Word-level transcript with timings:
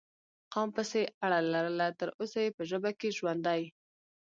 قوم 0.53 0.69
پسې 0.75 0.99
یې 1.03 1.11
اړه 1.25 1.39
لرله، 1.53 1.87
تر 1.99 2.09
اوسه 2.19 2.39
یې 2.45 2.55
په 2.57 2.61
ژبه 2.69 2.91
کې 2.99 3.15
ژوندی 3.17 3.61